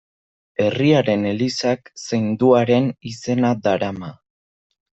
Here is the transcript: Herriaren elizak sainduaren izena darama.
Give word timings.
Herriaren 0.63 1.25
elizak 1.31 1.91
sainduaren 2.05 2.89
izena 3.13 3.55
darama. 3.69 4.13